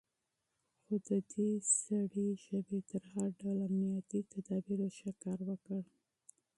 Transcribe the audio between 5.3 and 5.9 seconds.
وکړ.